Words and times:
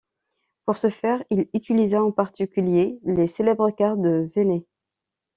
Pour 0.65 0.77
ce 0.77 0.89
faire, 0.89 1.23
il 1.29 1.47
utilisa 1.53 2.03
en 2.03 2.11
particulier 2.11 2.97
les 3.03 3.27
célèbres 3.27 3.69
cartes 3.69 4.01
de 4.01 4.23
Zener. 4.23 4.65